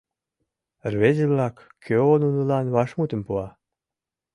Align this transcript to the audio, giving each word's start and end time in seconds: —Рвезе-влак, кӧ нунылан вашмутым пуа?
—Рвезе-влак, 0.91 1.55
кӧ 1.83 1.95
нунылан 2.21 2.65
вашмутым 2.75 3.21
пуа? 3.27 3.47